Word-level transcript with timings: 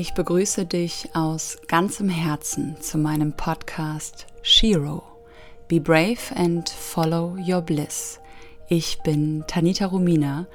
Ich 0.00 0.14
begrüße 0.14 0.64
dich 0.64 1.08
aus 1.14 1.58
ganzem 1.66 2.08
Herzen 2.08 2.80
zu 2.80 2.98
meinem 2.98 3.32
Podcast 3.32 4.28
Shiro. 4.42 5.02
Be 5.66 5.80
brave 5.80 6.20
and 6.36 6.68
follow 6.68 7.36
your 7.44 7.62
bliss. 7.62 8.20
Ich 8.68 9.00
bin 9.02 9.42
Tanita 9.48 9.86
Rumina 9.86 10.46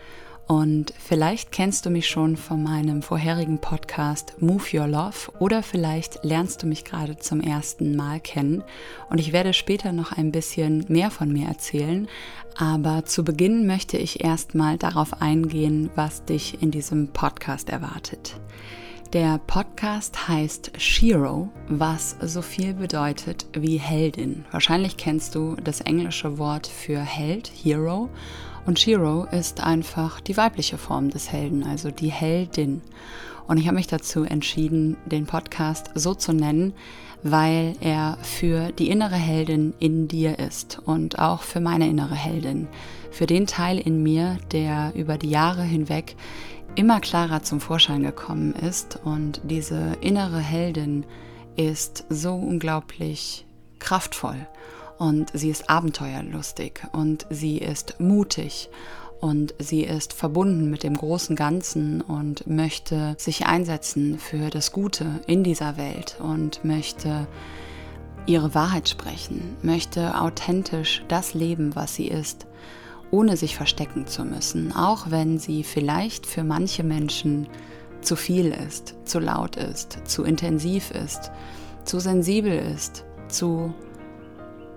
und 0.48 0.94
vielleicht 0.98 1.52
kennst 1.52 1.86
du 1.86 1.90
mich 1.90 2.08
schon 2.08 2.38
von 2.38 2.64
meinem 2.64 3.02
vorherigen 3.02 3.60
Podcast 3.60 4.42
Move 4.42 4.64
Your 4.72 4.88
Love 4.88 5.34
oder 5.40 5.62
vielleicht 5.62 6.24
lernst 6.24 6.64
du 6.64 6.68
mich 6.68 6.86
gerade 6.86 7.18
zum 7.18 7.42
ersten 7.42 7.98
Mal 7.98 8.22
kennen 8.22 8.64
und 9.10 9.20
ich 9.20 9.34
werde 9.34 9.52
später 9.52 9.92
noch 9.92 10.14
ein 10.14 10.32
bisschen 10.32 10.86
mehr 10.88 11.12
von 11.12 11.34
mir 11.34 11.50
erzählen. 11.50 12.08
Aber 12.56 13.04
zu 13.04 13.26
Beginn 13.26 13.68
möchte 13.68 13.98
ich 13.98 14.24
erstmal 14.24 14.78
darauf 14.78 15.22
eingehen, 15.22 15.90
was 15.96 16.24
dich 16.24 16.62
in 16.62 16.72
diesem 16.72 17.10
Podcast 17.10 17.70
erwartet. 17.70 18.38
Der 19.14 19.38
Podcast 19.38 20.28
heißt 20.28 20.72
Shiro, 20.82 21.50
was 21.68 22.18
so 22.20 22.42
viel 22.42 22.74
bedeutet 22.74 23.46
wie 23.54 23.78
Heldin. 23.78 24.44
Wahrscheinlich 24.50 24.98
kennst 24.98 25.36
du 25.36 25.56
das 25.64 25.82
englische 25.82 26.40
Wort 26.40 26.66
für 26.66 27.00
Held, 27.00 27.52
Hero. 27.54 28.10
Und 28.66 28.80
Shiro 28.80 29.26
ist 29.26 29.62
einfach 29.62 30.20
die 30.20 30.36
weibliche 30.36 30.80
Form 30.80 31.12
des 31.12 31.32
Helden, 31.32 31.64
also 31.64 31.92
die 31.92 32.10
Heldin. 32.10 32.82
Und 33.48 33.58
ich 33.58 33.68
habe 33.68 33.76
mich 33.76 33.86
dazu 33.86 34.24
entschieden, 34.24 34.98
den 35.06 35.28
Podcast 35.28 35.92
so 35.94 36.16
zu 36.16 36.34
nennen, 36.34 36.74
weil 37.22 37.76
er 37.82 38.18
für 38.24 38.72
die 38.72 38.90
innere 38.90 39.16
Heldin 39.16 39.76
in 39.78 40.08
dir 40.08 40.40
ist 40.40 40.80
und 40.86 41.20
auch 41.20 41.44
für 41.44 41.60
meine 41.60 41.88
innere 41.88 42.16
Heldin, 42.16 42.68
für 43.12 43.28
den 43.28 43.46
Teil 43.46 43.78
in 43.78 44.02
mir, 44.02 44.38
der 44.52 44.94
über 44.96 45.20
die 45.20 45.30
Jahre 45.30 45.62
hinweg 45.62 46.16
immer 46.76 47.00
klarer 47.00 47.44
zum 47.44 47.60
Vorschein 47.60 48.04
gekommen 48.04 48.54
ist. 48.54 49.00
Und 49.04 49.42
diese 49.44 49.98
innere 50.02 50.40
Heldin 50.40 51.06
ist 51.56 52.06
so 52.10 52.34
unglaublich 52.34 53.46
kraftvoll 53.80 54.48
und 54.98 55.30
sie 55.34 55.50
ist 55.50 55.70
abenteuerlustig 55.70 56.82
und 56.94 57.26
sie 57.30 57.58
ist 57.58 58.00
mutig 58.00 58.70
und 59.20 59.54
sie 59.60 59.84
ist 59.84 60.14
verbunden 60.14 60.70
mit 60.70 60.84
dem 60.84 60.96
großen 60.96 61.36
Ganzen 61.36 62.02
und 62.02 62.48
möchte 62.48 63.16
sich 63.18 63.46
einsetzen 63.46 64.18
für 64.20 64.50
das 64.50 64.72
Gute 64.72 65.22
in 65.28 65.44
dieser 65.44 65.78
Welt 65.78 66.18
und 66.20 66.64
möchte 66.66 67.28
ihre 68.26 68.56
Wahrheit 68.56 68.90
sprechen, 68.90 69.58
möchte 69.62 70.20
authentisch 70.20 71.04
das 71.08 71.34
leben, 71.34 71.76
was 71.76 71.96
sie 71.96 72.08
ist 72.08 72.48
ohne 73.14 73.38
sich 73.38 73.56
verstecken 73.56 74.08
zu 74.08 74.26
müssen, 74.26 74.76
auch 74.76 75.12
wenn 75.12 75.38
sie 75.38 75.64
vielleicht 75.64 76.26
für 76.26 76.44
manche 76.44 76.84
Menschen 76.84 77.48
zu 78.02 78.16
viel 78.16 78.48
ist, 78.48 78.96
zu 79.06 79.20
laut 79.20 79.56
ist, 79.56 80.00
zu 80.06 80.24
intensiv 80.24 80.90
ist, 80.90 81.32
zu 81.86 82.00
sensibel 82.00 82.58
ist, 82.74 83.06
zu 83.28 83.72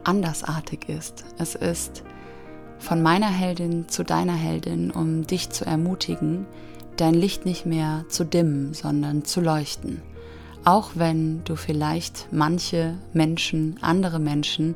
andersartig 0.04 0.90
ist. 0.90 1.24
Es 1.38 1.54
ist 1.54 2.04
von 2.78 3.00
meiner 3.00 3.30
Heldin 3.30 3.88
zu 3.88 4.04
deiner 4.04 4.34
Heldin, 4.34 4.90
um 4.90 5.26
dich 5.26 5.48
zu 5.48 5.64
ermutigen, 5.64 6.46
dein 6.98 7.14
Licht 7.14 7.46
nicht 7.46 7.64
mehr 7.64 8.04
zu 8.10 8.22
dimmen, 8.22 8.74
sondern 8.74 9.24
zu 9.24 9.40
leuchten. 9.40 10.02
Auch 10.62 10.90
wenn 10.94 11.42
du 11.44 11.56
vielleicht 11.56 12.28
manche 12.32 12.98
Menschen, 13.14 13.78
andere 13.80 14.18
Menschen 14.18 14.74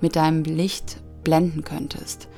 mit 0.00 0.14
deinem 0.14 0.44
Licht 0.44 0.98
blenden 1.24 1.64
könntest. 1.64 2.28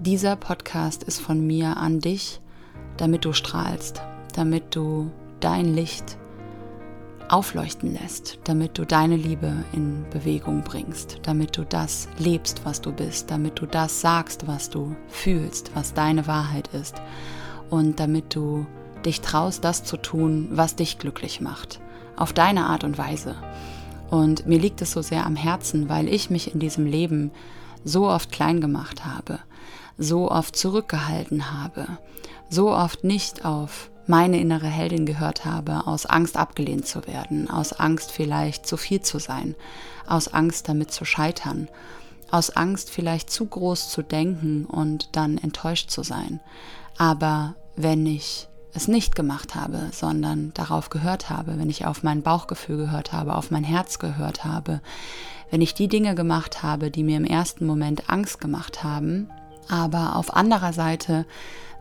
Dieser 0.00 0.34
Podcast 0.34 1.02
ist 1.02 1.20
von 1.20 1.46
mir 1.46 1.76
an 1.76 2.00
dich, 2.00 2.40
damit 2.96 3.26
du 3.26 3.34
strahlst, 3.34 4.00
damit 4.34 4.74
du 4.74 5.10
dein 5.40 5.74
Licht 5.74 6.16
aufleuchten 7.28 7.92
lässt, 7.92 8.38
damit 8.44 8.78
du 8.78 8.86
deine 8.86 9.16
Liebe 9.16 9.52
in 9.74 10.06
Bewegung 10.08 10.62
bringst, 10.62 11.18
damit 11.24 11.54
du 11.58 11.66
das 11.66 12.08
lebst, 12.16 12.64
was 12.64 12.80
du 12.80 12.92
bist, 12.92 13.30
damit 13.30 13.60
du 13.60 13.66
das 13.66 14.00
sagst, 14.00 14.46
was 14.46 14.70
du 14.70 14.96
fühlst, 15.08 15.72
was 15.74 15.92
deine 15.92 16.26
Wahrheit 16.26 16.68
ist 16.68 16.94
und 17.68 18.00
damit 18.00 18.34
du 18.34 18.64
dich 19.04 19.20
traust, 19.20 19.64
das 19.64 19.84
zu 19.84 19.98
tun, 19.98 20.48
was 20.52 20.76
dich 20.76 20.98
glücklich 20.98 21.42
macht, 21.42 21.78
auf 22.16 22.32
deine 22.32 22.64
Art 22.64 22.84
und 22.84 22.96
Weise. 22.96 23.34
Und 24.08 24.46
mir 24.46 24.58
liegt 24.58 24.80
es 24.80 24.92
so 24.92 25.02
sehr 25.02 25.26
am 25.26 25.36
Herzen, 25.36 25.90
weil 25.90 26.08
ich 26.08 26.30
mich 26.30 26.54
in 26.54 26.58
diesem 26.58 26.86
Leben 26.86 27.32
so 27.84 28.08
oft 28.08 28.32
klein 28.32 28.62
gemacht 28.62 29.04
habe, 29.04 29.40
so 30.00 30.30
oft 30.30 30.56
zurückgehalten 30.56 31.52
habe, 31.52 31.86
so 32.48 32.72
oft 32.72 33.04
nicht 33.04 33.44
auf 33.44 33.90
meine 34.06 34.40
innere 34.40 34.66
Heldin 34.66 35.06
gehört 35.06 35.44
habe, 35.44 35.86
aus 35.86 36.06
Angst 36.06 36.36
abgelehnt 36.36 36.86
zu 36.86 37.06
werden, 37.06 37.48
aus 37.48 37.72
Angst 37.72 38.10
vielleicht 38.10 38.66
zu 38.66 38.76
viel 38.76 39.02
zu 39.02 39.18
sein, 39.18 39.54
aus 40.06 40.28
Angst 40.28 40.68
damit 40.68 40.90
zu 40.90 41.04
scheitern, 41.04 41.68
aus 42.30 42.50
Angst 42.50 42.90
vielleicht 42.90 43.30
zu 43.30 43.46
groß 43.46 43.90
zu 43.90 44.02
denken 44.02 44.64
und 44.64 45.10
dann 45.12 45.38
enttäuscht 45.38 45.90
zu 45.90 46.02
sein. 46.02 46.40
Aber 46.98 47.54
wenn 47.76 48.04
ich 48.06 48.48
es 48.72 48.88
nicht 48.88 49.14
gemacht 49.14 49.54
habe, 49.54 49.90
sondern 49.92 50.52
darauf 50.54 50.90
gehört 50.90 51.28
habe, 51.28 51.58
wenn 51.58 51.70
ich 51.70 51.86
auf 51.86 52.02
mein 52.02 52.22
Bauchgefühl 52.22 52.78
gehört 52.78 53.12
habe, 53.12 53.34
auf 53.34 53.50
mein 53.50 53.64
Herz 53.64 53.98
gehört 53.98 54.44
habe, 54.44 54.80
wenn 55.50 55.60
ich 55.60 55.74
die 55.74 55.88
Dinge 55.88 56.14
gemacht 56.14 56.62
habe, 56.62 56.90
die 56.90 57.02
mir 57.02 57.16
im 57.16 57.24
ersten 57.24 57.66
Moment 57.66 58.08
Angst 58.08 58.40
gemacht 58.40 58.82
haben, 58.82 59.28
aber 59.70 60.16
auf 60.16 60.34
anderer 60.34 60.72
Seite 60.72 61.26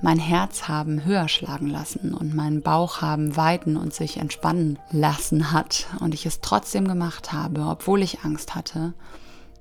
mein 0.02 0.20
Herz 0.20 0.68
haben 0.70 1.04
höher 1.04 1.28
schlagen 1.28 1.68
lassen 1.68 2.14
und 2.14 2.34
meinen 2.34 2.62
Bauch 2.62 3.02
haben 3.02 3.36
weiten 3.36 3.76
und 3.76 3.94
sich 3.94 4.18
entspannen 4.18 4.80
lassen 4.92 5.52
hat 5.52 5.88
und 6.00 6.14
ich 6.14 6.26
es 6.26 6.40
trotzdem 6.40 6.88
gemacht 6.88 7.34
habe, 7.34 7.62
obwohl 7.64 8.02
ich 8.02 8.24
Angst 8.24 8.56
hatte 8.56 8.94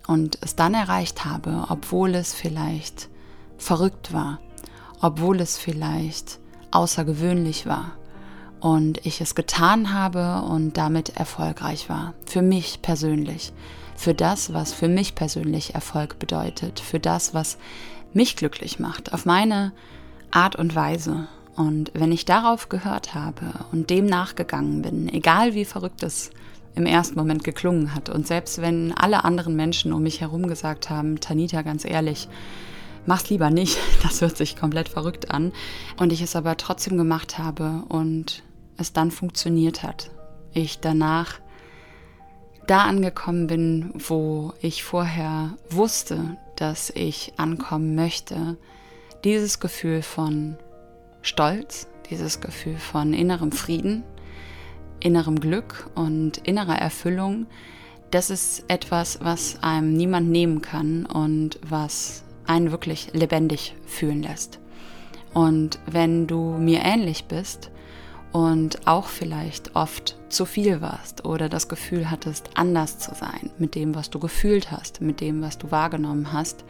und 0.06 0.38
es 0.41 0.55
dann 0.55 0.75
erreicht 0.75 1.25
habe, 1.25 1.67
obwohl 1.69 2.15
es 2.15 2.34
vielleicht 2.34 3.09
verrückt 3.56 4.12
war, 4.12 4.38
obwohl 5.00 5.41
es 5.41 5.59
vielleicht 5.59 6.38
außergewöhnlich 6.71 7.67
war 7.67 7.93
und 8.61 9.05
ich 9.06 9.21
es 9.21 9.34
getan 9.34 9.93
habe 9.93 10.43
und 10.43 10.77
damit 10.77 11.17
erfolgreich 11.17 11.88
war, 11.88 12.15
für 12.27 12.43
mich 12.43 12.81
persönlich, 12.83 13.53
für 13.97 14.15
das, 14.15 14.53
was 14.53 14.72
für 14.72 14.88
mich 14.88 15.17
persönlich 15.17 15.75
Erfolg 15.75 16.21
bedeutet, 16.21 16.78
für 16.78 17.00
das, 17.00 17.34
was 17.34 17.59
mich 18.12 18.36
glücklich 18.36 18.78
macht, 18.78 19.12
auf 19.12 19.26
meine 19.26 19.72
Art 20.30 20.56
und 20.56 20.74
Weise. 20.74 21.28
Und 21.56 21.91
wenn 21.94 22.12
ich 22.12 22.24
darauf 22.24 22.69
gehört 22.69 23.14
habe 23.14 23.52
und 23.72 23.91
dem 23.91 24.06
nachgegangen 24.06 24.82
bin, 24.82 25.08
egal 25.08 25.54
wie 25.54 25.64
verrückt 25.64 26.02
es 26.02 26.30
im 26.74 26.86
ersten 26.86 27.19
Moment 27.19 27.42
geklungen 27.42 27.94
hat, 27.94 28.08
und 28.08 28.26
selbst 28.26 28.62
wenn 28.62 28.92
alle 28.92 29.24
anderen 29.24 29.56
Menschen 29.56 29.92
um 29.92 30.02
mich 30.02 30.20
herum 30.20 30.46
gesagt 30.46 30.91
haben, 30.91 31.19
Tanita, 31.19 31.62
ganz 31.62 31.84
ehrlich, 31.84 32.28
mach's 33.06 33.30
lieber 33.30 33.50
nicht, 33.50 33.76
das 34.02 34.20
hört 34.20 34.36
sich 34.36 34.56
komplett 34.56 34.88
verrückt 34.88 35.32
an, 35.32 35.52
und 35.98 36.12
ich 36.12 36.22
es 36.22 36.36
aber 36.36 36.56
trotzdem 36.56 36.96
gemacht 36.96 37.38
habe 37.38 37.82
und 37.88 38.44
es 38.76 38.92
dann 38.92 39.10
funktioniert 39.10 39.82
hat, 39.82 40.10
ich 40.52 40.78
danach 40.78 41.40
da 42.69 42.82
angekommen 42.82 43.46
bin, 43.46 43.90
wo 43.94 44.52
ich 44.60 44.84
vorher 44.84 45.54
wusste, 45.70 46.36
dass 46.60 46.91
ich 46.91 47.32
ankommen 47.36 47.94
möchte, 47.94 48.56
dieses 49.24 49.60
Gefühl 49.60 50.02
von 50.02 50.56
Stolz, 51.22 51.88
dieses 52.10 52.41
Gefühl 52.41 52.76
von 52.76 53.14
innerem 53.14 53.52
Frieden, 53.52 54.02
innerem 55.00 55.38
Glück 55.41 55.91
und 55.94 56.38
innerer 56.38 56.78
Erfüllung, 56.78 57.46
das 58.10 58.30
ist 58.30 58.64
etwas, 58.69 59.19
was 59.22 59.62
einem 59.62 59.92
niemand 59.92 60.30
nehmen 60.30 60.62
kann 60.62 61.06
und 61.06 61.60
was 61.62 62.24
einen 62.46 62.70
wirklich 62.70 63.10
lebendig 63.12 63.75
fühlen 63.86 64.22
lässt. 64.22 64.58
Und 65.34 65.78
wenn 65.86 66.26
du 66.26 66.56
mir 66.58 66.80
ähnlich 66.82 67.26
bist, 67.26 67.70
und 68.33 68.87
auch 68.87 69.06
vielleicht 69.06 69.75
oft 69.75 70.16
zu 70.28 70.44
viel 70.44 70.81
warst 70.81 71.25
oder 71.25 71.49
das 71.49 71.69
Gefühl 71.69 72.11
hattest, 72.11 72.50
anders 72.55 72.99
zu 72.99 73.14
sein 73.14 73.50
mit 73.58 73.75
dem, 73.75 73.94
was 73.94 74.11
du 74.11 74.19
gefühlt 74.19 74.70
hast, 74.70 75.00
mit 75.00 75.20
dem, 75.20 75.41
was 75.43 75.58
du 75.58 75.70
wahrgenommen 75.70 76.32
hast, 76.32 76.64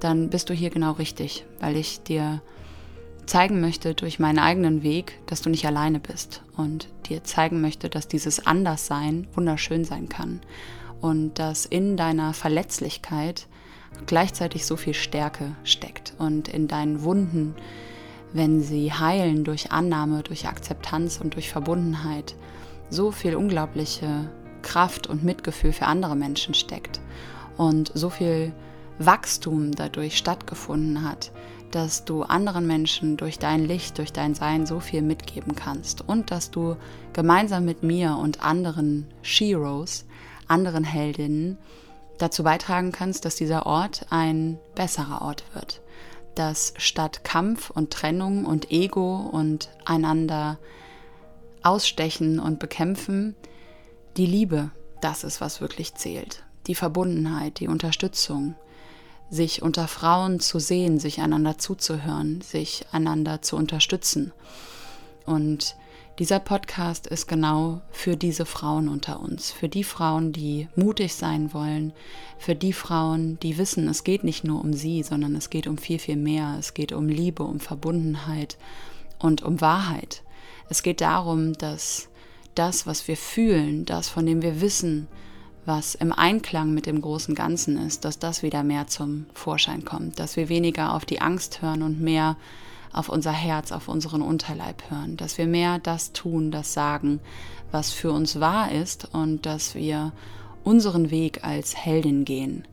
dann 0.00 0.30
bist 0.30 0.50
du 0.50 0.54
hier 0.54 0.70
genau 0.70 0.92
richtig, 0.92 1.44
weil 1.60 1.76
ich 1.76 2.02
dir 2.02 2.42
zeigen 3.26 3.60
möchte 3.60 3.94
durch 3.94 4.18
meinen 4.18 4.38
eigenen 4.38 4.82
Weg, 4.82 5.18
dass 5.26 5.42
du 5.42 5.50
nicht 5.50 5.66
alleine 5.66 5.98
bist 5.98 6.42
und 6.56 6.88
dir 7.06 7.24
zeigen 7.24 7.60
möchte, 7.60 7.88
dass 7.88 8.06
dieses 8.06 8.46
Anderssein 8.46 9.26
wunderschön 9.34 9.84
sein 9.84 10.08
kann 10.08 10.40
und 11.00 11.38
dass 11.38 11.66
in 11.66 11.96
deiner 11.96 12.34
Verletzlichkeit 12.34 13.46
gleichzeitig 14.06 14.66
so 14.66 14.76
viel 14.76 14.94
Stärke 14.94 15.56
steckt 15.64 16.14
und 16.18 16.48
in 16.48 16.68
deinen 16.68 17.02
Wunden 17.02 17.54
wenn 18.34 18.60
sie 18.60 18.92
heilen 18.92 19.44
durch 19.44 19.72
Annahme, 19.72 20.22
durch 20.22 20.46
Akzeptanz 20.46 21.18
und 21.20 21.34
durch 21.34 21.48
Verbundenheit, 21.48 22.34
so 22.90 23.12
viel 23.12 23.36
unglaubliche 23.36 24.28
Kraft 24.60 25.06
und 25.06 25.24
Mitgefühl 25.24 25.72
für 25.72 25.86
andere 25.86 26.16
Menschen 26.16 26.52
steckt 26.52 27.00
und 27.56 27.92
so 27.94 28.10
viel 28.10 28.52
Wachstum 28.98 29.72
dadurch 29.72 30.18
stattgefunden 30.18 31.08
hat, 31.08 31.30
dass 31.70 32.04
du 32.04 32.22
anderen 32.22 32.66
Menschen 32.66 33.16
durch 33.16 33.38
dein 33.38 33.64
Licht, 33.64 33.98
durch 33.98 34.12
dein 34.12 34.34
Sein 34.34 34.66
so 34.66 34.80
viel 34.80 35.02
mitgeben 35.02 35.54
kannst 35.54 36.06
und 36.06 36.30
dass 36.30 36.50
du 36.50 36.76
gemeinsam 37.12 37.64
mit 37.64 37.82
mir 37.82 38.16
und 38.16 38.44
anderen 38.44 39.06
Sheroes, 39.22 40.06
anderen 40.48 40.84
Heldinnen, 40.84 41.56
dazu 42.18 42.42
beitragen 42.42 42.92
kannst, 42.92 43.24
dass 43.24 43.36
dieser 43.36 43.66
Ort 43.66 44.06
ein 44.10 44.58
besserer 44.74 45.22
Ort 45.22 45.44
wird. 45.54 45.80
Dass 46.34 46.74
statt 46.78 47.24
Kampf 47.24 47.70
und 47.70 47.92
Trennung 47.92 48.44
und 48.44 48.70
Ego 48.70 49.16
und 49.16 49.68
einander 49.84 50.58
ausstechen 51.62 52.40
und 52.40 52.58
bekämpfen, 52.58 53.34
die 54.16 54.26
Liebe 54.26 54.70
das 55.00 55.24
ist, 55.24 55.40
was 55.40 55.60
wirklich 55.60 55.94
zählt. 55.94 56.44
Die 56.66 56.74
Verbundenheit, 56.74 57.60
die 57.60 57.68
Unterstützung, 57.68 58.54
sich 59.30 59.62
unter 59.62 59.88
Frauen 59.88 60.40
zu 60.40 60.58
sehen, 60.58 60.98
sich 60.98 61.20
einander 61.20 61.58
zuzuhören, 61.58 62.40
sich 62.40 62.86
einander 62.92 63.42
zu 63.42 63.56
unterstützen. 63.56 64.32
Und 65.26 65.76
dieser 66.18 66.38
Podcast 66.38 67.08
ist 67.08 67.26
genau 67.26 67.80
für 67.90 68.16
diese 68.16 68.46
Frauen 68.46 68.88
unter 68.88 69.20
uns, 69.20 69.50
für 69.50 69.68
die 69.68 69.82
Frauen, 69.82 70.32
die 70.32 70.68
mutig 70.76 71.14
sein 71.14 71.52
wollen, 71.52 71.92
für 72.38 72.54
die 72.54 72.72
Frauen, 72.72 73.38
die 73.40 73.58
wissen, 73.58 73.88
es 73.88 74.04
geht 74.04 74.22
nicht 74.22 74.44
nur 74.44 74.60
um 74.60 74.72
sie, 74.72 75.02
sondern 75.02 75.34
es 75.34 75.50
geht 75.50 75.66
um 75.66 75.76
viel, 75.76 75.98
viel 75.98 76.16
mehr. 76.16 76.56
Es 76.58 76.74
geht 76.74 76.92
um 76.92 77.08
Liebe, 77.08 77.42
um 77.42 77.58
Verbundenheit 77.58 78.58
und 79.18 79.42
um 79.42 79.60
Wahrheit. 79.60 80.22
Es 80.68 80.82
geht 80.82 81.00
darum, 81.00 81.54
dass 81.54 82.08
das, 82.54 82.86
was 82.86 83.08
wir 83.08 83.16
fühlen, 83.16 83.84
das, 83.84 84.08
von 84.08 84.24
dem 84.24 84.40
wir 84.40 84.60
wissen, 84.60 85.08
was 85.66 85.94
im 85.94 86.12
Einklang 86.12 86.74
mit 86.74 86.86
dem 86.86 87.00
großen 87.00 87.34
Ganzen 87.34 87.78
ist, 87.78 88.04
dass 88.04 88.18
das 88.18 88.42
wieder 88.42 88.62
mehr 88.62 88.86
zum 88.86 89.26
Vorschein 89.32 89.84
kommt, 89.84 90.18
dass 90.18 90.36
wir 90.36 90.48
weniger 90.48 90.94
auf 90.94 91.06
die 91.06 91.20
Angst 91.20 91.62
hören 91.62 91.82
und 91.82 92.00
mehr 92.00 92.36
auf 92.94 93.08
unser 93.08 93.32
Herz, 93.32 93.72
auf 93.72 93.88
unseren 93.88 94.22
Unterleib 94.22 94.90
hören, 94.90 95.16
dass 95.16 95.36
wir 95.36 95.46
mehr 95.46 95.78
das 95.78 96.12
tun, 96.12 96.50
das 96.50 96.72
sagen, 96.72 97.20
was 97.70 97.90
für 97.90 98.12
uns 98.12 98.40
wahr 98.40 98.72
ist 98.72 99.12
und 99.12 99.44
dass 99.46 99.74
wir 99.74 100.12
unseren 100.62 101.10
Weg 101.10 101.44
als 101.44 101.76
Heldin 101.76 102.24
gehen. 102.24 102.66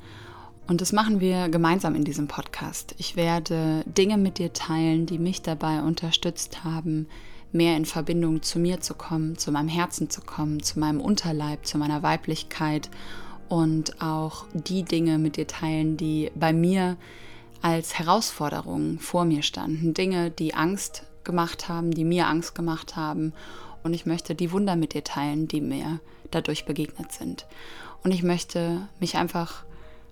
Und 0.67 0.79
das 0.79 0.93
machen 0.93 1.19
wir 1.19 1.49
gemeinsam 1.49 1.95
in 1.95 2.05
diesem 2.05 2.27
Podcast. 2.27 2.95
Ich 2.97 3.15
werde 3.15 3.83
Dinge 3.85 4.17
mit 4.17 4.37
dir 4.37 4.53
teilen, 4.53 5.05
die 5.05 5.17
mich 5.17 5.41
dabei 5.41 5.81
unterstützt 5.81 6.63
haben, 6.63 7.07
mehr 7.51 7.75
in 7.75 7.85
Verbindung 7.85 8.41
zu 8.41 8.59
mir 8.59 8.79
zu 8.79 8.93
kommen, 8.93 9.37
zu 9.37 9.51
meinem 9.51 9.67
Herzen 9.67 10.09
zu 10.09 10.21
kommen, 10.21 10.63
zu 10.63 10.79
meinem 10.79 11.01
Unterleib, 11.01 11.65
zu 11.65 11.77
meiner 11.77 12.03
Weiblichkeit 12.03 12.89
und 13.49 14.01
auch 14.01 14.45
die 14.53 14.83
Dinge 14.83 15.17
mit 15.17 15.35
dir 15.35 15.47
teilen, 15.47 15.97
die 15.97 16.31
bei 16.35 16.53
mir 16.53 16.95
als 17.61 17.97
Herausforderungen 17.99 18.99
vor 18.99 19.25
mir 19.25 19.43
standen. 19.43 19.93
Dinge, 19.93 20.31
die 20.31 20.53
Angst 20.53 21.03
gemacht 21.23 21.69
haben, 21.69 21.91
die 21.91 22.03
mir 22.03 22.27
Angst 22.27 22.55
gemacht 22.55 22.95
haben. 22.95 23.33
Und 23.83 23.93
ich 23.93 24.05
möchte 24.05 24.35
die 24.35 24.51
Wunder 24.51 24.75
mit 24.75 24.93
dir 24.93 25.03
teilen, 25.03 25.47
die 25.47 25.61
mir 25.61 25.99
dadurch 26.31 26.65
begegnet 26.65 27.11
sind. 27.11 27.45
Und 28.03 28.11
ich 28.11 28.23
möchte 28.23 28.87
mich 28.99 29.17
einfach 29.17 29.63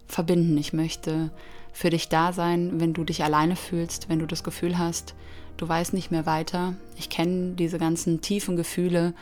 verbinden. 0.08 0.58
Ich 0.58 0.74
möchte 0.74 1.32
für 1.72 1.90
dich 1.90 2.10
da 2.10 2.34
sein, 2.34 2.80
wenn 2.80 2.94
du 2.94 3.04
dich 3.04 3.24
alleine 3.24 3.56
fühlst, 3.56 4.10
wenn 4.10 4.20
du 4.20 4.26
das 4.26 4.44
Gefühl 4.44 4.78
hast, 4.78 5.16
du 5.58 5.68
weißt 5.68 5.94
nicht 5.94 6.12
mehr 6.12 6.26
weiter. 6.26 6.76
Ich 6.98 7.10
kenne 7.10 7.54
diese 7.54 7.78
ganzen 7.78 8.22
tiefen 8.22 8.56
Gefühle, 8.56 9.14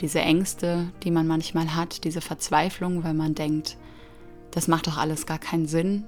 diese 0.00 0.20
Ängste, 0.20 0.90
die 1.02 1.10
man 1.10 1.26
manchmal 1.26 1.74
hat, 1.74 2.04
diese 2.04 2.20
Verzweiflung, 2.20 3.04
weil 3.04 3.14
man 3.14 3.34
denkt, 3.34 3.76
das 4.50 4.66
macht 4.66 4.86
doch 4.86 4.96
alles 4.96 5.26
gar 5.26 5.38
keinen 5.38 5.66
Sinn. 5.66 6.04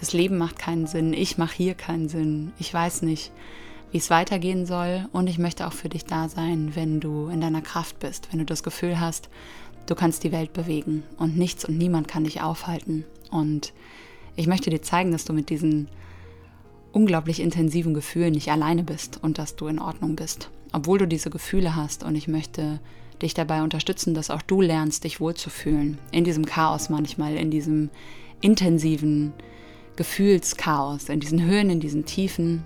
Das 0.00 0.14
Leben 0.14 0.38
macht 0.38 0.58
keinen 0.58 0.86
Sinn. 0.86 1.12
Ich 1.12 1.38
mache 1.38 1.54
hier 1.54 1.74
keinen 1.74 2.08
Sinn. 2.08 2.52
Ich 2.58 2.72
weiß 2.72 3.02
nicht, 3.02 3.30
wie 3.92 3.98
es 3.98 4.10
weitergehen 4.10 4.64
soll. 4.66 5.06
Und 5.12 5.28
ich 5.28 5.38
möchte 5.38 5.66
auch 5.66 5.74
für 5.74 5.90
dich 5.90 6.04
da 6.06 6.28
sein, 6.28 6.72
wenn 6.74 7.00
du 7.00 7.28
in 7.28 7.40
deiner 7.40 7.62
Kraft 7.62 7.98
bist, 8.00 8.28
wenn 8.30 8.38
du 8.38 8.46
das 8.46 8.62
Gefühl 8.62 8.98
hast, 8.98 9.28
du 9.86 9.94
kannst 9.94 10.24
die 10.24 10.32
Welt 10.32 10.52
bewegen 10.52 11.02
und 11.18 11.36
nichts 11.36 11.64
und 11.64 11.76
niemand 11.76 12.08
kann 12.08 12.24
dich 12.24 12.40
aufhalten. 12.40 13.04
Und 13.30 13.72
ich 14.36 14.46
möchte 14.46 14.70
dir 14.70 14.82
zeigen, 14.82 15.12
dass 15.12 15.26
du 15.26 15.32
mit 15.32 15.50
diesen 15.50 15.88
unglaublich 16.92 17.40
intensiven 17.40 17.94
Gefühlen 17.94 18.32
nicht 18.32 18.50
alleine 18.50 18.82
bist 18.82 19.22
und 19.22 19.38
dass 19.38 19.54
du 19.54 19.66
in 19.66 19.78
Ordnung 19.78 20.16
bist, 20.16 20.50
obwohl 20.72 20.98
du 20.98 21.06
diese 21.06 21.30
Gefühle 21.30 21.76
hast. 21.76 22.04
Und 22.04 22.14
ich 22.14 22.26
möchte 22.26 22.80
dich 23.20 23.34
dabei 23.34 23.62
unterstützen, 23.62 24.14
dass 24.14 24.30
auch 24.30 24.42
du 24.42 24.62
lernst, 24.62 25.04
dich 25.04 25.20
wohlzufühlen. 25.20 25.98
In 26.10 26.24
diesem 26.24 26.46
Chaos 26.46 26.88
manchmal, 26.88 27.36
in 27.36 27.50
diesem 27.50 27.90
intensiven 28.40 29.34
Gefühlschaos, 30.00 31.10
in 31.10 31.20
diesen 31.20 31.44
Höhen, 31.44 31.68
in 31.68 31.78
diesen 31.78 32.06
Tiefen. 32.06 32.64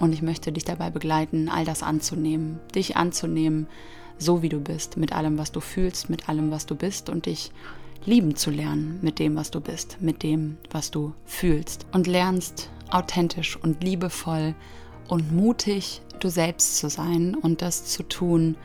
Und 0.00 0.14
ich 0.14 0.22
möchte 0.22 0.50
dich 0.50 0.64
dabei 0.64 0.88
begleiten, 0.88 1.50
all 1.50 1.66
das 1.66 1.82
anzunehmen, 1.82 2.58
dich 2.74 2.96
anzunehmen, 2.96 3.66
so 4.16 4.40
wie 4.40 4.48
du 4.48 4.60
bist, 4.60 4.96
mit 4.96 5.12
allem, 5.12 5.36
was 5.36 5.52
du 5.52 5.60
fühlst, 5.60 6.08
mit 6.08 6.26
allem, 6.26 6.50
was 6.50 6.64
du 6.64 6.74
bist 6.74 7.10
und 7.10 7.26
dich 7.26 7.52
lieben 8.06 8.34
zu 8.34 8.50
lernen 8.50 8.98
mit 9.02 9.18
dem, 9.18 9.36
was 9.36 9.50
du 9.50 9.60
bist, 9.60 9.98
mit 10.00 10.22
dem, 10.22 10.56
was 10.70 10.90
du 10.90 11.12
fühlst. 11.26 11.84
Und 11.92 12.06
lernst 12.06 12.70
authentisch 12.88 13.58
und 13.62 13.84
liebevoll 13.84 14.54
und 15.08 15.32
mutig 15.36 16.00
du 16.18 16.30
selbst 16.30 16.78
zu 16.78 16.88
sein 16.88 17.34
und 17.34 17.60
das 17.60 17.84
zu 17.84 18.04
tun, 18.04 18.56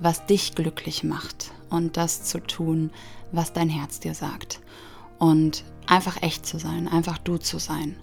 was 0.00 0.24
dich 0.24 0.54
glücklich 0.54 1.04
macht 1.04 1.52
und 1.68 1.98
das 1.98 2.24
zu 2.24 2.38
tun, 2.38 2.90
was 3.32 3.52
dein 3.52 3.68
Herz 3.68 4.00
dir 4.00 4.14
sagt. 4.14 4.60
Und 5.24 5.64
einfach 5.86 6.20
echt 6.20 6.44
zu 6.44 6.58
sein, 6.58 6.86
einfach 6.86 7.16
du 7.16 7.38
zu 7.38 7.58
sein. 7.58 7.96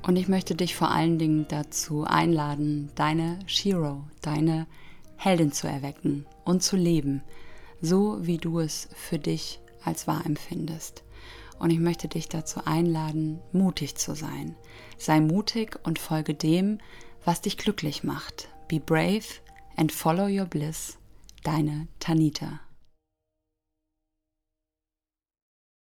Und 0.00 0.16
ich 0.16 0.26
möchte 0.26 0.54
dich 0.54 0.74
vor 0.74 0.90
allen 0.90 1.18
Dingen 1.18 1.44
dazu 1.46 2.04
einladen, 2.04 2.90
deine 2.94 3.40
Shiro, 3.44 4.04
deine 4.22 4.66
Heldin 5.18 5.52
zu 5.52 5.68
erwecken 5.68 6.24
und 6.46 6.62
zu 6.62 6.76
leben, 6.76 7.22
so 7.82 8.26
wie 8.26 8.38
du 8.38 8.58
es 8.58 8.88
für 8.94 9.18
dich 9.18 9.60
als 9.84 10.06
wahr 10.06 10.24
empfindest. 10.24 11.04
Und 11.58 11.68
ich 11.68 11.78
möchte 11.78 12.08
dich 12.08 12.30
dazu 12.30 12.62
einladen, 12.64 13.40
mutig 13.52 13.96
zu 13.96 14.14
sein. 14.14 14.56
Sei 14.96 15.20
mutig 15.20 15.78
und 15.82 15.98
folge 15.98 16.32
dem, 16.32 16.78
was 17.22 17.42
dich 17.42 17.58
glücklich 17.58 18.02
macht. 18.02 18.48
Be 18.68 18.80
brave 18.80 19.26
and 19.76 19.92
follow 19.92 20.24
your 20.24 20.46
bliss. 20.46 20.96
Deine 21.44 21.86
Tanita. 22.00 22.60